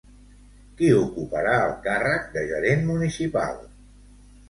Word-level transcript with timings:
Qui 0.79 0.89
ocuparà 1.01 1.53
el 1.67 1.75
càrrec 1.85 2.35
de 2.39 2.47
gerent 2.55 2.85
municipal? 2.91 3.65